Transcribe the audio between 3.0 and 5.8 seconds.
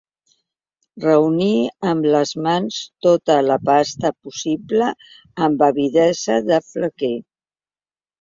tota la pasta possible amb